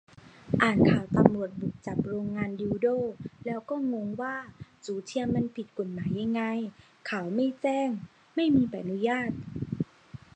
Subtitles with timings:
[0.61, 2.97] อ่านข่าวตำรวจบุกจับโรงงานดิลโด้
[3.45, 4.35] แล้วก็งงว่า
[4.85, 6.43] จู๋เทียมมันผิดกฎหมายยังไง?
[7.09, 7.89] ข่าวไม่แจ้ง
[8.35, 9.31] ไม่มีใบอนุญาต?